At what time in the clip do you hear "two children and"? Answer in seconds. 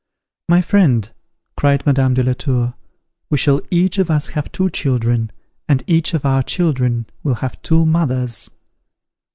4.51-5.83